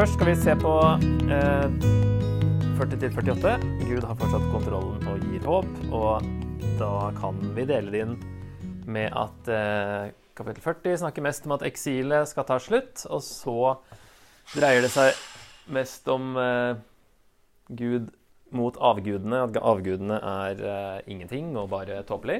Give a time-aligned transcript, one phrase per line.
[0.00, 0.70] først skal vi se på
[1.28, 1.72] eh,
[2.78, 3.50] 40-48.
[3.84, 5.66] Gud har fortsatt kontrollen og gir håp.
[5.92, 6.28] Og
[6.78, 8.14] da kan vi dele det inn
[8.88, 13.02] med at eh, kapittel 40 snakker mest om at eksilet skal ta slutt.
[13.12, 13.74] Og så
[14.54, 15.18] dreier det seg
[15.76, 16.80] mest om eh,
[17.68, 18.06] Gud
[18.56, 19.42] mot avgudene.
[19.50, 22.38] At avgudene er eh, ingenting og bare tåpelig.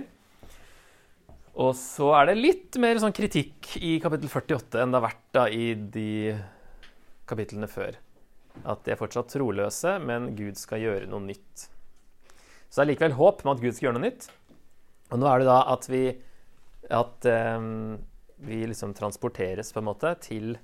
[1.60, 5.28] Og så er det litt mer sånn kritikk i kapittel 48 enn det har vært
[5.36, 6.08] da i de
[7.30, 7.98] kapitlene før.
[8.66, 11.68] At de er fortsatt troløse, men Gud skal gjøre noe nytt.
[12.70, 14.26] Så det er likevel håp med at Gud skal gjøre noe nytt.
[15.10, 16.04] Og nå er det da at vi
[16.90, 17.26] at
[17.58, 17.98] um,
[18.42, 20.54] vi liksom transporteres på en måte til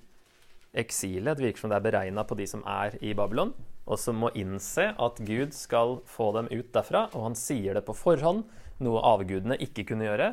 [0.76, 1.36] eksilet.
[1.36, 3.52] Det virker som det er beregna på de som er i Babylon,
[3.86, 7.06] og som må innse at Gud skal få dem ut derfra.
[7.14, 8.44] Og han sier det på forhånd,
[8.82, 10.32] noe avgudene ikke kunne gjøre.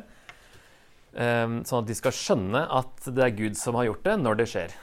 [1.14, 4.40] Um, sånn at de skal skjønne at det er Gud som har gjort det, når
[4.40, 4.74] det skjer.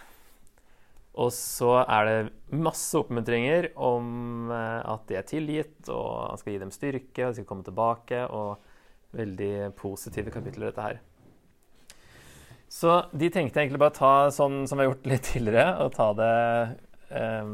[1.20, 6.54] Og så er det masse oppmuntringer om uh, at de er tilgitt, og han skal
[6.54, 8.24] gi dem styrke, og de skal komme tilbake.
[8.28, 8.68] og
[9.12, 11.02] Veldig positive kapitler, dette her.
[12.72, 15.92] Så de tenkte egentlig bare å ta sånn som vi har gjort litt tidligere, og
[15.98, 16.36] ta det
[17.20, 17.50] eh,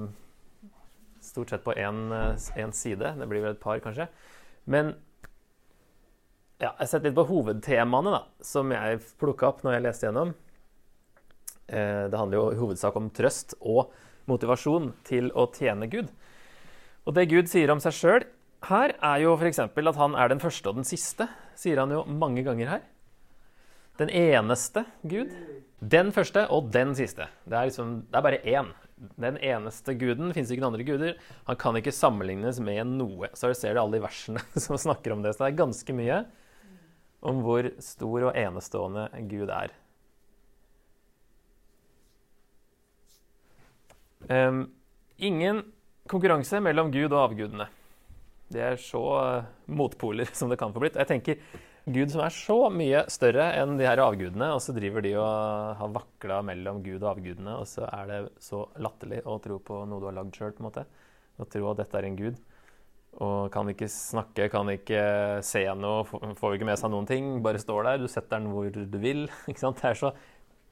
[1.26, 3.16] stort sett på én side.
[3.18, 4.06] Det blir vel et par, kanskje.
[4.70, 4.94] Men
[6.58, 10.08] ja, jeg har sett litt på hovedtemaene da, som jeg plukka opp når jeg leste
[10.08, 10.38] gjennom.
[11.68, 13.92] Eh, det handler jo i hovedsak om trøst og
[14.28, 16.12] motivasjon til å tjene Gud.
[17.08, 18.28] Og det Gud sier om seg sjøl
[18.68, 19.62] her, er jo f.eks.
[19.64, 21.30] at han er den første og den siste.
[21.58, 22.84] Sier han jo mange ganger her.
[23.98, 25.32] Den eneste Gud.
[25.80, 27.30] Den første og den siste.
[27.46, 28.74] Det er, liksom, det er bare én.
[29.22, 30.34] Den eneste guden.
[30.34, 31.16] Fins ikke noen andre guder.
[31.50, 33.30] Han kan ikke sammenlignes med noe.
[33.38, 35.36] Så ser du alle de versene som snakker om det.
[35.36, 36.22] Så det er ganske mye
[37.28, 39.74] om hvor stor og enestående Gud er.
[44.28, 45.64] Ingen
[46.08, 47.68] konkurranse mellom Gud og avgudene.
[48.48, 51.00] Det er så uh, motpoler som det kan få blitt.
[51.00, 51.42] Jeg tenker
[51.88, 55.78] Gud som er så mye større enn de her avgudene, og så driver de og
[55.80, 59.86] har vakla mellom Gud og avgudene, og så er det så latterlig å tro på
[59.88, 60.84] noe du har lagd sjøl, på en måte.
[61.38, 62.42] Å tro at dette er en gud.
[63.24, 65.00] Og kan ikke snakke, kan ikke
[65.48, 66.04] se noe,
[66.38, 67.32] får ikke med seg noen ting.
[67.46, 69.24] Bare står der, du setter den hvor du vil.
[69.48, 70.12] Det er så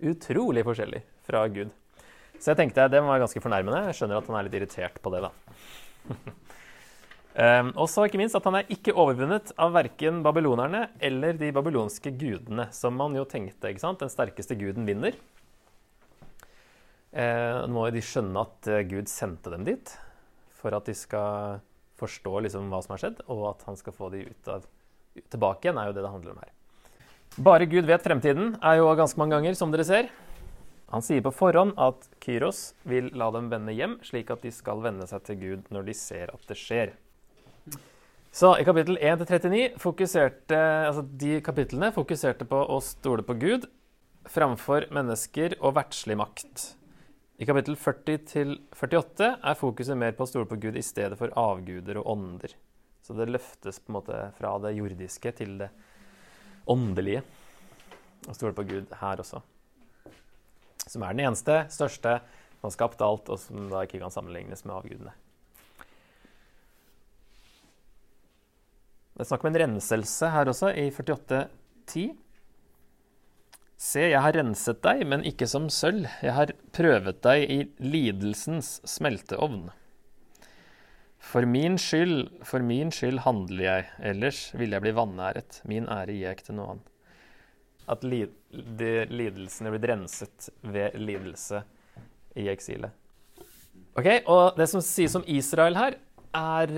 [0.04, 1.72] utrolig forskjellig fra Gud.
[2.40, 3.86] Så jeg tenkte det var ganske fornærmende.
[3.90, 5.32] Jeg skjønner at han er litt irritert på det, da.
[7.36, 11.52] um, og så ikke minst at han er ikke overvunnet av verken babylonerne eller de
[11.56, 13.72] babylonske gudene, som man jo tenkte.
[13.72, 14.04] ikke sant?
[14.04, 15.18] Den sterkeste guden vinner.
[17.16, 19.94] Uh, nå må de skjønne at uh, Gud sendte dem dit
[20.60, 21.62] for at de skal
[22.00, 24.66] forstå liksom hva som har skjedd, og at han skal få de ut av,
[25.32, 26.52] tilbake igjen, er jo det det handler om her.
[27.46, 30.10] Bare Gud vet fremtiden, er jo ganske mange ganger, som dere ser.
[30.94, 34.84] Han sier på forhånd at Kyros vil la dem vende hjem, slik at de skal
[34.86, 36.94] vende seg til Gud når de ser at det skjer.
[38.36, 43.70] Så i kapittel 1-39 fokuserte altså de kapitlene fokuserte på å stole på Gud
[44.30, 46.68] framfor mennesker og verdslig makt.
[47.40, 52.02] I kapittel 40-48 er fokuset mer på å stole på Gud i stedet for avguder
[52.02, 52.54] og ånder.
[53.06, 55.72] Så det løftes på en måte fra det jordiske til det
[56.72, 57.26] åndelige.
[58.28, 59.44] Å stole på Gud her også
[60.96, 62.18] som er den eneste, største,
[62.58, 65.16] som har skapt alt, og som da ikke kan sammenlignes med avgudene.
[69.16, 72.16] Det er snakk om en renselse her også, i 48.10.
[73.80, 76.08] Se, jeg har renset deg, men ikke som sølv.
[76.24, 79.70] Jeg har prøvet deg i lidelsens smelteovn.
[81.26, 85.62] For min skyld, for min skyld handler jeg, ellers vil jeg bli vanæret.
[85.68, 86.95] Min ære gir jeg ikke til noe annet
[87.92, 91.62] at li de lidelsene blir renset ved lidelse
[92.40, 92.92] i eksilet.
[93.96, 95.98] Ok, og Det som sies om Israel her,
[96.36, 96.72] er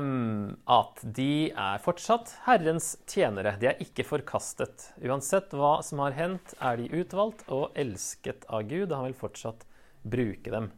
[0.00, 3.54] um, at de er fortsatt Herrens tjenere.
[3.60, 4.88] De er ikke forkastet.
[4.98, 9.62] Uansett hva som har hendt, er de utvalgt og elsket av Gud, han vil fortsatt
[10.02, 10.72] bruke dem.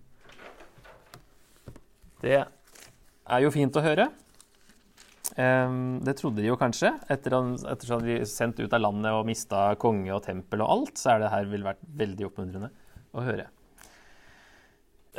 [2.21, 4.11] Det er jo fint å høre.
[5.37, 6.91] Um, det trodde de jo kanskje.
[7.13, 10.97] Etter at de ble sendt ut av landet og mista konge og tempel og alt,
[10.99, 12.73] så er det her ville vært veldig oppmuntrende
[13.13, 13.47] å høre.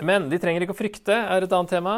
[0.05, 1.95] Men de trenger ikke å frykte, er et annet tema.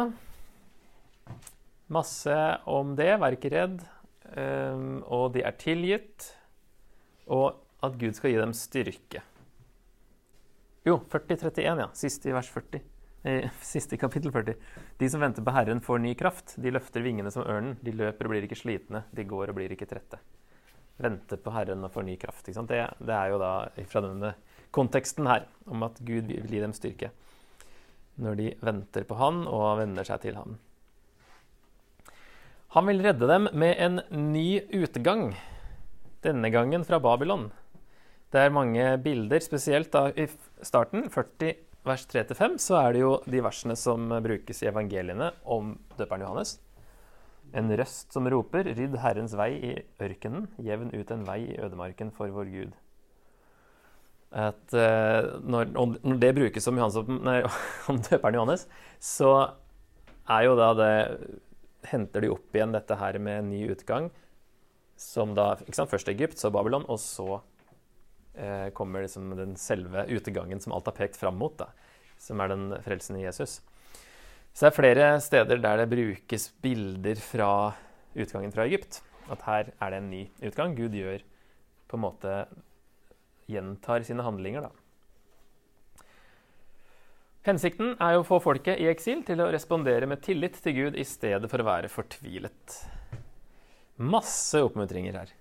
[1.91, 2.37] Masse
[2.71, 3.11] om det.
[3.21, 3.81] Vær ikke redd.
[4.31, 6.31] Um, og de er tilgitt.
[7.31, 9.23] Og at Gud skal gi dem styrke.
[10.87, 11.89] Jo, 40-31, ja.
[11.97, 12.81] Siste i vers 40.
[13.61, 14.55] Siste kapittel 40.
[14.97, 16.55] De som venter på Herren, får ny kraft.
[16.57, 17.75] De løfter vingene som ørnen.
[17.85, 19.03] De løper og blir ikke slitne.
[19.13, 20.17] De går og blir ikke trette.
[21.01, 22.49] Vente på Herren og får ny kraft.
[22.49, 23.53] Det, det, er jo da
[23.89, 24.33] fra denne
[24.73, 27.11] konteksten her om at Gud vil gi dem styrke.
[28.21, 30.57] når de venter på han og venner seg til Han.
[32.75, 34.01] Han vil redde dem med en
[34.31, 35.35] ny utgang,
[36.21, 37.51] denne gangen fra Babylon.
[38.31, 40.27] Det er mange bilder, spesielt da i
[40.61, 45.73] starten, 40 vers 3-5, så er det jo de versene som brukes i evangeliene om
[45.97, 46.59] døperen Johannes.
[47.57, 52.11] En røst som roper, 'Rydd Herrens vei i ørkenen, jevn ut en vei i ødemarken
[52.15, 52.77] for vår Gud'.
[54.31, 57.41] At, uh, når, når, det brukes om, Johannes, nei,
[57.91, 58.67] om døperen Johannes,
[59.03, 59.31] så
[60.29, 60.93] er jo da det
[61.81, 64.11] Henter de opp igjen dette her med en ny utgang,
[64.95, 67.39] som da ikke sant, Først Egypt, så Babylon, og så
[68.77, 71.67] kommer liksom den selve utegangen som alt har pekt fram mot, da,
[72.21, 73.59] som er den frelsen i Jesus.
[74.53, 77.51] Så det er flere steder der det brukes bilder fra
[78.15, 79.01] utgangen fra Egypt.
[79.31, 80.75] At her er det en ny utgang.
[80.75, 81.23] Gud gjør
[81.87, 82.35] på en måte
[83.51, 84.71] Gjentar sine handlinger, da.
[87.43, 91.05] Hensikten er å få folket i eksil til å respondere med tillit til Gud i
[91.07, 92.75] stedet for å være fortvilet.
[93.97, 95.33] Masse oppmuntringer her.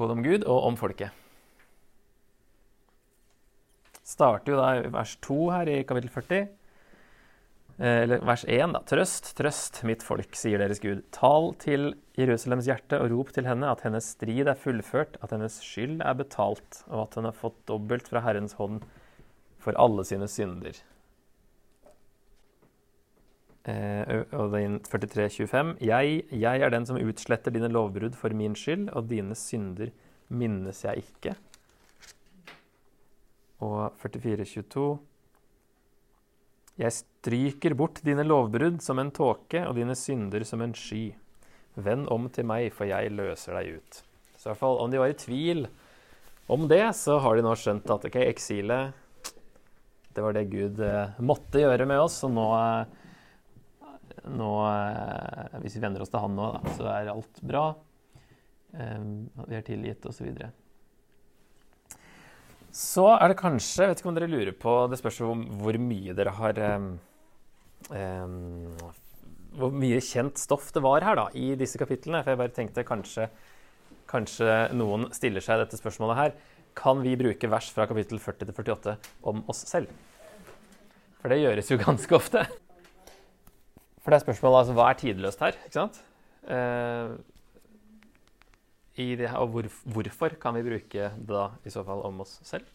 [0.00, 1.12] Både om Gud og om folket
[4.10, 6.48] starter jo da i vers 2 her i kapittel 40.
[7.80, 8.82] Eh, eller vers 1, da.
[8.88, 11.04] Trøst, trøst, mitt folk, sier deres Gud.
[11.14, 15.60] Tal til Jerusalems hjerte og rop til henne at hennes strid er fullført, at hennes
[15.64, 18.82] skyld er betalt, og at hun har fått dobbelt fra Herrens hånd
[19.60, 20.76] for alle sine synder.
[23.68, 25.74] Eh, og det er 43, 25.
[25.84, 29.92] Jeg, jeg er den som utsletter dine lovbrudd for min skyld, og dine synder
[30.30, 31.34] minnes jeg ikke
[33.64, 34.84] og 44,22.
[36.80, 41.10] Jeg stryker bort dine lovbrudd som en tåke og dine synder som en sky.
[41.76, 44.00] Vend om til meg, for jeg løser deg ut.
[44.36, 45.66] Så i hvert fall om de var i tvil
[46.50, 48.96] om det, så har de nå skjønt at ok, eksilet
[50.10, 52.16] det var det Gud eh, måtte gjøre med oss.
[52.26, 52.99] Og nå, eh,
[54.28, 57.64] nå eh, Hvis vi venner oss til Han nå, da, så er alt bra.
[58.76, 59.04] Eh,
[59.46, 60.30] vi er tilgitt, osv.
[60.30, 60.50] Så
[62.70, 65.74] så er det kanskje Jeg vet ikke om dere lurer på Det spørs jo hvor
[65.82, 66.92] mye dere har um,
[69.58, 72.20] Hvor mye kjent stoff det var her da, i disse kapitlene.
[72.22, 73.26] For jeg bare tenkte kanskje,
[74.10, 76.36] kanskje noen stiller seg dette spørsmålet her.
[76.78, 78.94] Kan vi bruke vers fra kapittel 40 til 48
[79.26, 79.90] om oss selv?
[81.18, 82.46] For det gjøres jo ganske ofte.
[84.00, 85.58] For det er spørsmålet altså, hva er tidløst her?
[85.66, 86.00] ikke sant?
[86.48, 87.14] Eh,
[89.00, 92.22] i det her, og hvor, hvorfor kan vi bruke det da i så fall om
[92.24, 92.66] oss selv?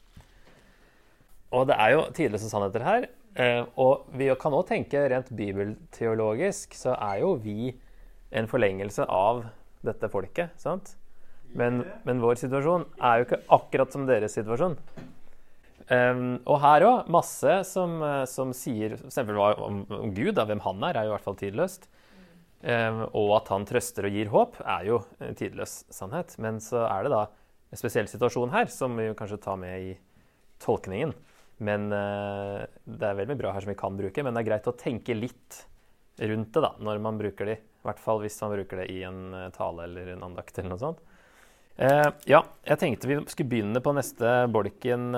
[1.55, 3.07] Og det er jo tidløse sannheter her.
[3.35, 7.73] Eh, og vi kan òg tenke rent bibelteologisk, så er jo vi
[8.35, 9.45] en forlengelse av
[9.85, 10.55] dette folket.
[10.61, 10.95] sant?
[11.55, 14.77] Men, men vår situasjon er jo ikke akkurat som deres situasjon.
[15.85, 20.97] Um, og her òg, masse som, som sier om, om Gud, da, hvem han er,
[20.97, 21.85] er jo i hvert fall tidløst.
[22.65, 26.33] Um, og at han trøster og gir håp, er jo en tidløs sannhet.
[26.41, 27.21] Men så er det da
[27.69, 29.93] en spesiell situasjon her som vi kanskje tar med i
[30.63, 31.13] tolkningen.
[31.65, 34.71] Men uh, det er veldig bra her som vi kan bruke, men det er greit
[34.71, 35.61] å tenke litt
[36.17, 37.59] rundt det da, når man bruker det.
[37.59, 40.71] I hvert fall hvis man bruker det i en eh, tale eller en andakt eller
[40.71, 41.01] noe sånt.
[41.75, 45.13] Eh, ja, jeg tenkte vi skulle begynne på neste bolken.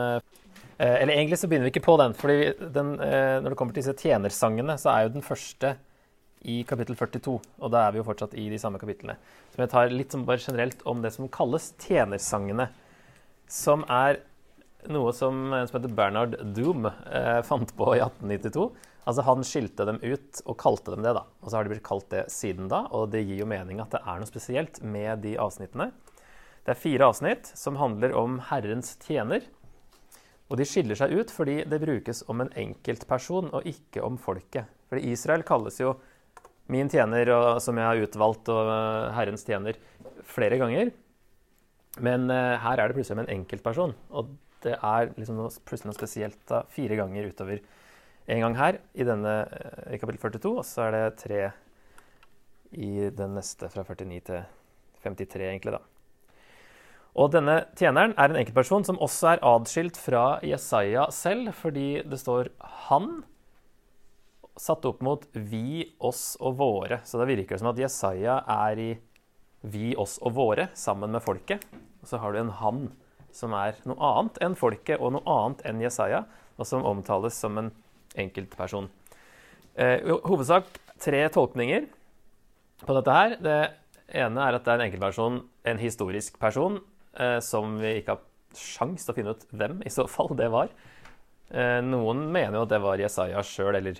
[0.78, 3.98] eller egentlig så begynner vi ikke på den, fordi den, når det kommer til disse
[3.98, 5.72] tjenersangene, så er jo den første
[6.46, 9.18] i kapittel 42, og da er vi jo fortsatt i de samme kapitlene.
[9.54, 12.70] Så jeg tar litt som bare generelt om det som kalles tjenersangene.
[13.50, 14.22] Som er
[14.92, 18.68] noe som en som heter Bernard Doom eh, fant på i 1892.
[19.08, 21.16] Altså Han skilte dem ut og kalte dem det.
[21.16, 21.24] da.
[21.42, 23.96] Og så har de blitt kalt det siden da, og det gir jo mening at
[23.96, 25.92] det er noe spesielt med de avsnittene.
[26.68, 29.46] Det er fire avsnitt som handler om Herrens tjener.
[30.52, 34.68] Og de skiller seg ut fordi det brukes om en enkeltperson og ikke om folket.
[34.92, 35.94] Fordi Israel kalles jo
[36.68, 39.80] min tjener og, som jeg har utvalgt, og uh, Herrens tjener,
[40.28, 40.92] flere ganger.
[42.04, 43.96] Men uh, her er det plutselig om en enkeltperson.
[44.12, 44.36] Og
[44.68, 47.64] det er liksom noe, plutselig noe spesielt da, fire ganger utover.
[48.28, 51.44] En gang her i, denne, uh, i kapittel 42, og så er det tre
[52.76, 54.50] i den neste fra 49 til
[55.08, 55.86] 53, egentlig, da.
[57.18, 62.20] Og denne tjeneren er en enkeltperson som også er adskilt fra Jesaja selv, fordi det
[62.22, 63.24] står 'han'
[64.58, 67.02] satt opp mot vi, oss og våre.
[67.06, 68.92] Så det virker som at Jesaja er i
[69.62, 71.66] vi, oss og våre sammen med folket.
[72.02, 72.92] Og så har du en han
[73.34, 76.26] som er noe annet enn folket og noe annet enn Jesaja,
[76.58, 77.72] og som omtales som en
[78.18, 78.90] enkeltperson.
[79.78, 80.66] Eh, hovedsak
[80.98, 81.86] tre tolkninger
[82.86, 83.38] på dette her.
[83.38, 83.60] Det
[84.18, 86.80] ene er at det er en enkeltperson, en historisk person,
[87.42, 88.22] som vi ikke har
[88.58, 90.70] sjans til å finne ut hvem i så fall det var.
[91.50, 94.00] Eh, noen mener jo at det var Jesaja sjøl, eller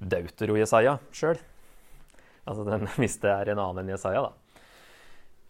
[0.00, 1.40] Deutero-Jesaja sjøl.
[2.48, 4.62] Altså den, hvis det er en annen enn Jesaja, da.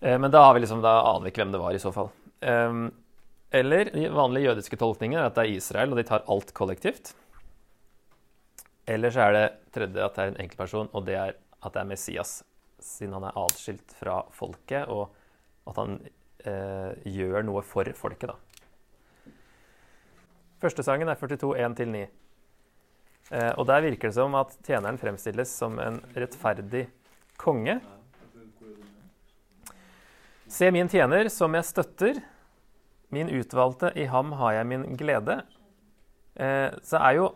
[0.01, 2.11] Eh, men da, liksom, da, aner vi ikke hvem det var, i så fall.
[2.41, 2.83] Eh,
[3.61, 7.15] eller vanlige jødiske tolkninger er at det er Israel, og de tar alt kollektivt.
[8.91, 11.83] Eller så er det tredje at det er en enkeltperson, og det er at det
[11.83, 12.41] er Messias,
[12.81, 15.13] siden han er atskilt fra folket, og
[15.69, 18.39] at han eh, gjør noe for folket, da.
[20.61, 22.03] Første sangen er 42, 1-9.
[23.31, 26.85] Eh, og der virker det som at tjeneren fremstilles som en rettferdig
[27.41, 27.79] konge.
[30.51, 32.21] Se min tjener, som jeg støtter.
[33.15, 35.41] Min utvalgte, i ham har jeg min glede.
[36.37, 37.31] Eh, så er jo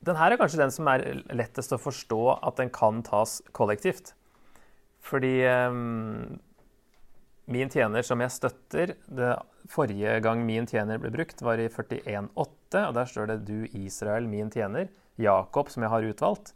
[0.00, 1.02] Den her er kanskje den som er
[1.36, 4.14] lettest å forstå at den kan tas kollektivt.
[5.04, 5.74] Fordi eh,
[7.50, 9.32] Min tjener som jeg støtter det
[9.70, 12.30] Forrige gang min tjener ble brukt, var i 41,8.
[12.88, 14.88] og Der står det 'Du Israel, min tjener'.
[15.18, 16.54] Jakob, som jeg har utvalgt.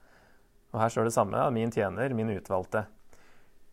[0.72, 1.50] Og her står det samme.
[1.52, 2.86] Min tjener, min utvalgte.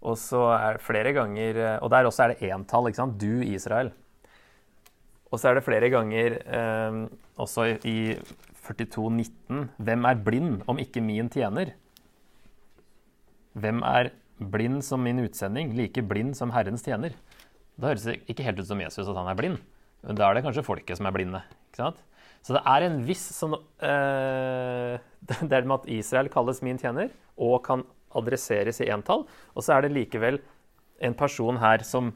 [0.02, 2.88] Og så er det flere ganger Og der også er det entall.
[2.88, 3.20] ikke sant?
[3.22, 3.92] Du Israel.
[5.32, 8.18] Og så er det flere ganger eh, også i
[8.68, 11.72] 42,19 Hvem er blind om ikke min tjener?
[13.54, 17.14] Hvem er blind som min utsending, like blind som Herrens tjener.
[17.78, 19.60] Da høres det ikke helt ut som Jesus at han er blind.
[20.06, 21.44] Men da er det kanskje folket som er blinde.
[21.70, 22.02] ikke sant?
[22.42, 24.96] Så det er en viss sånn uh,
[25.30, 27.86] Det er med at Israel kalles min tjener og kan
[28.18, 29.28] adresseres i entall.
[29.54, 30.42] Og så er det likevel
[31.02, 32.12] en person her som,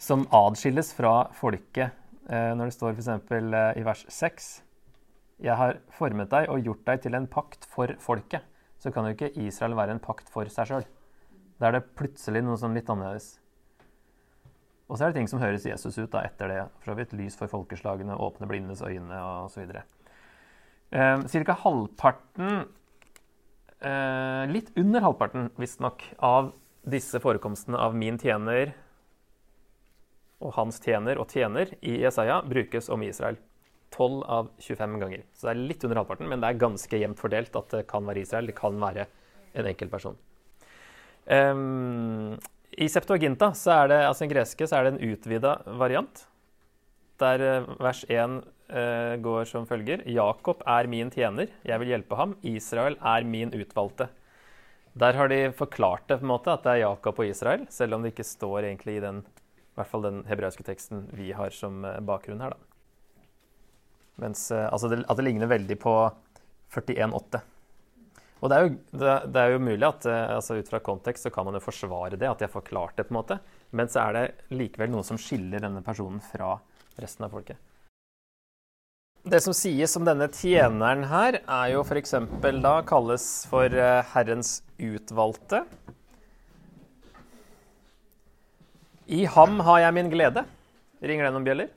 [0.00, 1.96] som adskilles fra folket.
[2.28, 3.10] Uh, når det står f.eks.
[3.32, 4.46] Uh, i vers 6
[5.44, 8.44] Jeg har formet deg og gjort deg til en pakt for folket
[8.84, 10.84] så kan jo ikke Israel være en pakt for seg sjøl.
[11.56, 13.38] Da er det plutselig noe sånn litt annerledes.
[14.90, 16.58] Og så er det ting som høres Jesus ut da, etter det.
[16.82, 19.72] For så vidt lys for folkeslagene, åpne blindes øyne osv.
[19.72, 21.56] Eh, Ca.
[21.62, 22.66] halvparten,
[23.80, 26.52] eh, litt under halvparten visstnok, av
[26.84, 28.74] disse forekomstene av min tjener
[30.44, 33.40] og hans tjener og tjener i Jesaja brukes om Israel.
[33.94, 35.24] 12 av 25 ganger.
[35.32, 38.06] Så det er litt under halvparten, men det er ganske jevnt fordelt at det kan
[38.08, 39.06] være Israel, det kan være
[39.54, 40.16] en enkelt person.
[41.24, 42.34] Um,
[42.76, 43.52] I Septuaginta,
[43.88, 46.26] det, altså den greske, så er det en utvida variant.
[47.22, 51.94] Der uh, vers 1 uh, eh, går som følger Jakob er min tjener, jeg vil
[51.94, 52.34] hjelpe ham.
[52.42, 54.10] Israel er min utvalgte.
[54.94, 57.96] Der har de forklart det på en måte, at det er Jakob og Israel, selv
[57.96, 61.50] om det ikke står egentlig i den, i hvert fall den hebraiske teksten vi har
[61.54, 62.54] som eh, bakgrunn her.
[62.54, 62.73] da.
[64.22, 65.94] Mens, eh, altså det, at det ligner veldig på
[66.74, 67.42] 41,8.
[68.44, 71.24] Og det er, jo, det, det er jo mulig at eh, altså ut fra kontekst
[71.24, 73.06] så kan man jo forsvare det, at de har forklart det.
[73.08, 73.38] på en måte.
[73.72, 76.58] Men så er det likevel noe som skiller denne personen fra
[77.00, 77.56] resten av folket.
[79.24, 82.12] Det som sies om denne tjeneren her, er jo f.eks.
[82.60, 85.62] da kalles for eh, Herrens utvalgte.
[89.08, 90.44] I ham har jeg min glede.
[91.00, 91.72] Ringer det noen bjeller?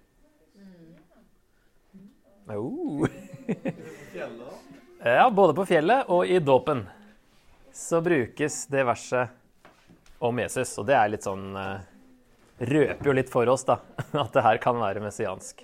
[2.50, 3.08] Oh.
[5.04, 6.86] ja, både på fjellet og i dåpen
[7.76, 9.30] så brukes det verset
[10.20, 10.72] om Jesus.
[10.80, 11.78] Og det er litt sånn uh,
[12.58, 13.78] Røper jo litt for oss, da,
[14.24, 15.60] at det her kan være messiansk.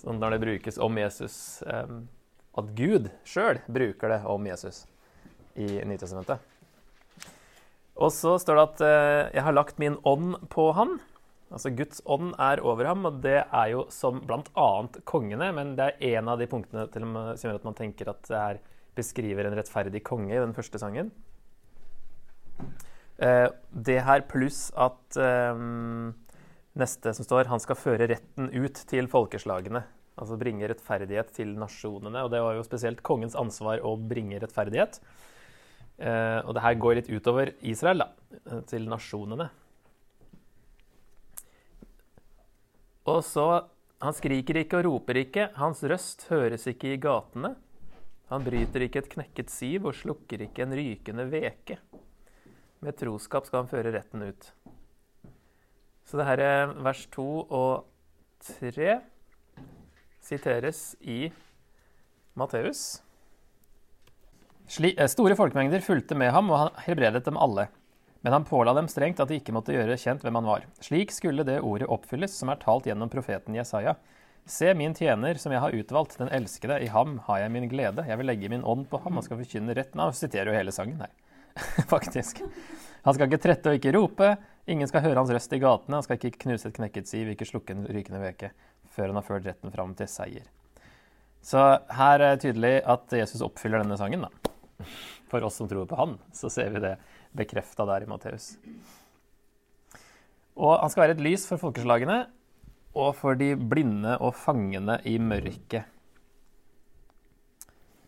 [0.00, 2.06] Så når det brukes om Jesus um,
[2.58, 4.86] At Gud sjøl bruker det om Jesus
[5.58, 6.40] i Nytestamentet.
[7.98, 10.98] Og så står det at uh, 'jeg har lagt min ånd på han'.
[11.48, 14.68] Altså Guds ånd er over ham, og det er jo som bl.a.
[15.08, 15.48] kongene.
[15.56, 18.42] Men det er en av de punktene til som gjør at man tenker at det
[18.42, 18.60] her
[18.98, 21.12] beskriver en rettferdig konge i den første sangen.
[23.18, 25.62] Eh, det her pluss at eh,
[26.78, 29.82] neste som står, han skal føre retten ut til folkeslagene.
[30.18, 32.26] Altså bringe rettferdighet til nasjonene.
[32.26, 35.00] Og det var jo spesielt kongens ansvar å bringe rettferdighet.
[35.98, 39.48] Eh, og det her går litt utover Israel, da, til nasjonene.
[43.08, 43.48] Og så
[43.98, 47.56] Han skriker ikke og roper ikke, hans røst høres ikke i gatene.
[48.30, 51.80] Han bryter ikke et knekket siv og slukker ikke en rykende veke.
[52.78, 54.52] Med troskap skal han føre retten ut.
[56.06, 57.88] Så det her er vers 2 og
[58.52, 59.00] 3
[60.22, 61.32] siteres i
[62.38, 63.00] Matteus.
[64.78, 67.66] Eh, store folkemengder fulgte med ham, og han helbredet dem alle.
[68.20, 70.64] Men han påla dem strengt at de ikke måtte gjøre kjent hvem han var.
[70.82, 73.94] Slik skulle det ordet oppfylles som er talt gjennom profeten Jesaja.
[74.48, 78.06] Se min tjener som jeg har utvalgt, den elskede, i ham har jeg min glede.
[78.08, 80.72] Jeg vil legge min ånd på ham og skal forkynne retten av Siterer jo hele
[80.74, 81.12] sangen her,
[81.92, 82.40] faktisk.
[83.04, 84.32] Han skal ikke trette og ikke rope.
[84.68, 86.00] Ingen skal høre hans røst i gatene.
[86.00, 88.50] Han skal ikke knuse et knekket siv, ikke slukke en rykende veke.
[88.88, 90.48] før han har ført retten fram til seier.
[91.44, 91.60] Så
[91.94, 94.26] her er det tydelig at Jesus oppfyller denne sangen.
[94.26, 94.86] da.
[95.28, 96.96] For oss som tror på han, så ser vi det
[97.36, 98.54] bekrefta der i Matteus.
[100.58, 102.22] Og han skal være et lys for folkeslagene
[102.98, 105.84] og for de blinde og fangene i mørket.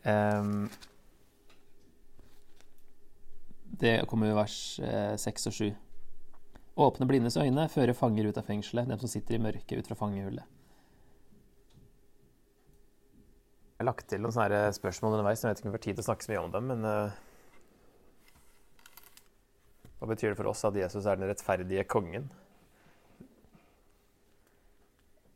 [0.01, 0.71] Um,
[3.81, 5.69] det kommer i vers eh, 6 og 7.
[6.81, 9.99] Åpne blindes øyne, føre fanger ut av fengselet, dem som sitter i mørket ut fra
[10.01, 10.60] fangehullet.
[13.81, 15.41] Jeg har lagt til noen sånne spørsmål underveis.
[15.41, 16.83] Jeg vet ikke om vi får tid til å snakke så mye om dem, men
[16.85, 17.15] uh,
[19.97, 22.27] Hva betyr det for oss at Jesus er den rettferdige kongen?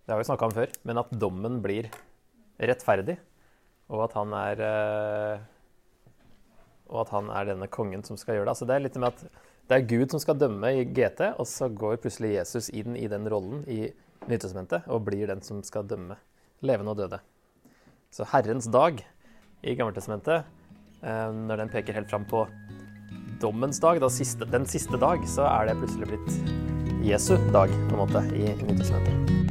[0.04, 1.88] Det har vi snakka om før, men at dommen blir
[2.60, 3.16] rettferdig,
[3.88, 5.48] og at han er uh,
[6.92, 8.58] Og at han er denne kongen som skal gjøre det.
[8.58, 11.48] Altså det er litt med at det er Gud som skal dømme i GT, og
[11.48, 13.86] så går plutselig Jesus inn i den rollen i
[14.28, 16.20] Nytestamentet og blir den som skal dømme
[16.60, 17.24] levende og døde.
[18.14, 19.00] Så Herrens dag
[19.66, 20.44] i Gammeltestamentet,
[21.02, 22.44] eh, når den peker helt fram på
[23.42, 28.04] dommens dag, siste, den siste dag, så er det plutselig blitt Jesu dag, på en
[28.04, 29.43] måte, i Nytestamentet.